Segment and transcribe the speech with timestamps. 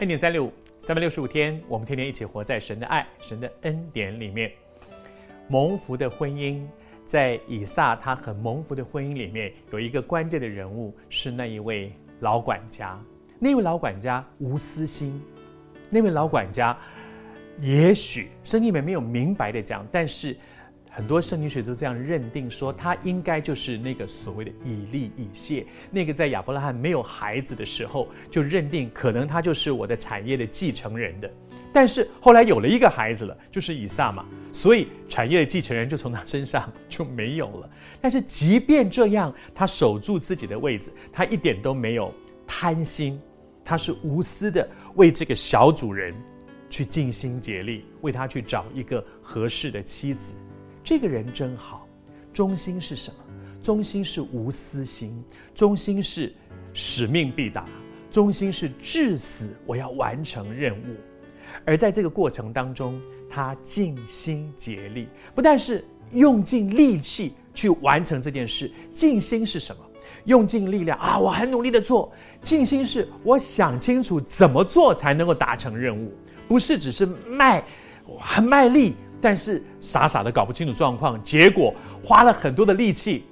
[0.00, 0.52] 恩典三六五，
[0.82, 4.52] 三百六十五天，我们天天一起活在神的爱、神的恩典里面。
[5.48, 6.62] 蒙福的婚姻，
[7.06, 11.90] 在以撒他很蒙福的婚姻里面，有一个关键的人物是那一位
[12.20, 13.02] 老管家。
[13.38, 15.18] 那位老管家无私心，
[15.88, 16.76] 那位老管家，
[17.62, 20.36] 也许圣经里面没有明白的讲，但是。
[20.96, 31.30] 很多圣经学都这样认定，说他应该就是那个所谓的以利以谢，那个在亚伯拉罕没有孩子的时候就认定可能他就是我的产业的继承人的。
[31.70, 37.68] 但是后来有了一个孩子了，就是以撒嘛，所以产业的继承人就从他身上就没有了。
[38.00, 42.10] 但是即便这样，他守住自己的位置，他一点都没有
[42.46, 43.20] 贪心，
[43.62, 46.14] 他是无私的为这个小主人
[46.70, 50.32] 去尽心竭力，为他去找一个合适的妻子。
[50.86, 51.84] 这个人真好，
[52.32, 53.16] 忠心是什么？
[53.60, 55.20] 忠心是无私心，
[55.52, 56.32] 忠心是
[56.72, 57.66] 使命必达，
[58.08, 60.94] 忠心是至死我要完成任务。
[61.64, 68.70] 而在这个过程当中，他尽心竭力，不但是用尽力气去完成这件事。
[68.94, 69.82] 尽心是什么？
[70.26, 71.18] 用尽力量啊！
[71.18, 72.12] 我很努力的做。
[72.44, 76.14] 尽心是我想清楚怎么做才能够达成任务，
[76.46, 77.64] 不是只是卖，
[78.20, 78.94] 很卖力。
[79.20, 83.24] 但是傻傻的搞不清楚状况，结果花了很多的力气，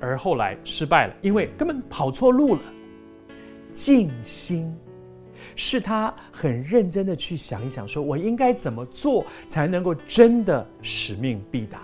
[0.00, 2.60] 而后来失败了，因为根本跑错路了。
[3.72, 4.74] 静心
[5.56, 11.80] 是他很认真的去想一想，说我应该怎么做才能够真的使命必达？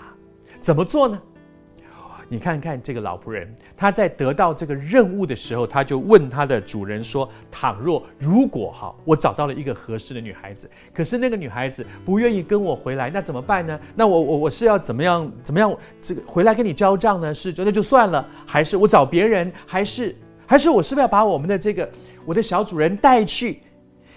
[0.61, 1.21] 怎么做呢？
[2.31, 13.81] 你看看这个老仆人，他在得到这个任务的时候，他就问他的主人说：“倘若如果哈，我找到了一个合适的女孩子，可是那个女孩子不愿意跟我回来，那怎么办呢？
[13.95, 17.33] 那我我我是要怎么样怎么样这个回来跟你交账呢？
[17.33, 19.51] 是就那就算了，还是我找别人？
[19.65, 20.15] 还是
[20.47, 21.89] 还是我是不是要把我们的这个
[22.27, 23.61] 我的小主人带去？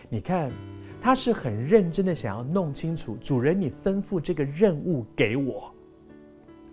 [0.10, 0.52] 你看，
[1.00, 5.74] 他是很认真的想要弄清楚，主人你吩咐这个任务给我，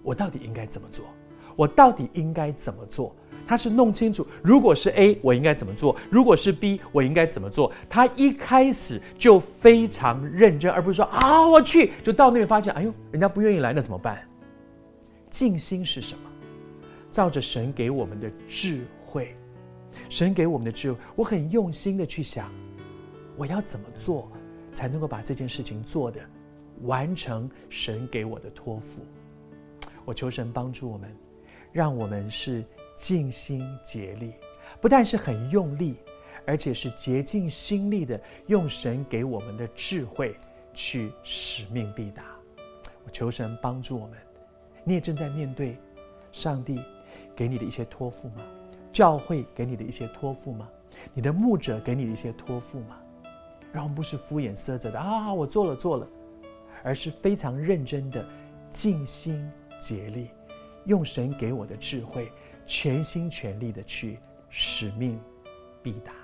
[0.02, 1.04] 我到底应该怎么做？”
[1.58, 3.12] 我到底应该怎么做？
[3.44, 7.72] 他是弄清楚，如果是 A，我应该怎么做；如果是 B，我应该怎么做。
[7.88, 14.22] 他一开始就非常认真，而不是说啊，我去，就到那边发现，哎呦，人家不愿意来，那怎么办？
[15.30, 16.30] 静心是什么？
[17.10, 19.34] 照着神给我们的智慧，
[20.08, 22.52] 神给我们的智慧，我很用心的去想，
[23.36, 24.30] 我要怎么做
[24.72, 26.20] 才能够把这件事情做的
[26.82, 29.00] 完成神给我的托付。
[30.04, 31.10] 我求神帮助我们。
[31.78, 32.64] 让我们是
[32.96, 34.34] 尽心竭力，
[34.80, 35.94] 不但是很用力，
[36.44, 40.34] 而且是竭尽心力的用神给我们的智慧
[40.74, 42.24] 去使命必达。
[43.04, 44.18] 我求神帮助我们。
[44.82, 45.78] 你也正在面对
[46.32, 46.82] 上帝
[47.36, 48.42] 给你的一些托付吗？
[48.92, 50.68] 教会给你的一些托付吗？
[51.14, 52.98] 你的牧者给你的一些托付吗？
[53.72, 56.08] 让我们不是敷衍塞责的啊，我做了做了，
[56.82, 58.26] 而是非常认真的
[58.68, 60.30] 尽心竭力。
[60.88, 62.32] 用神给我的智慧，
[62.66, 64.18] 全心全力的去
[64.48, 65.20] 使命
[65.82, 66.17] 必达。